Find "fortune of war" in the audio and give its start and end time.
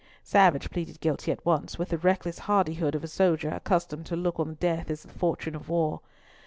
5.13-6.01